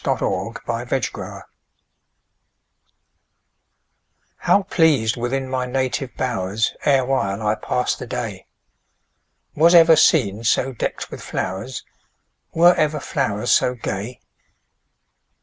Note: 0.03 0.17
"landskip" 0.19 0.67
means 0.67 0.91
"landscape"] 1.15 1.43
HOW 4.37 4.63
pleas'd 4.63 5.15
within 5.15 5.47
my 5.47 5.67
native 5.67 6.17
bowers 6.17 6.73
Erewhile 6.83 7.39
I 7.45 7.53
pass'd 7.53 7.99
the 7.99 8.07
day! 8.07 8.47
Was 9.53 9.75
ever 9.75 9.95
scene 9.95 10.43
so 10.43 10.73
deck'd 10.73 11.09
with 11.09 11.21
flowers? 11.21 11.83
Were 12.51 12.73
ever 12.73 12.99
flowers 12.99 13.51
so 13.51 13.75
gay? 13.75 14.19